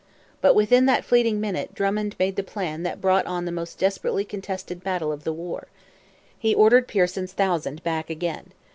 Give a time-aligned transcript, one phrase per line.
[0.41, 4.25] But within that fleeting minute Drummond made the plan that brought on the most desperately
[4.25, 5.67] contested battle of the war.
[6.39, 8.51] He ordered Pearson's thousand back again.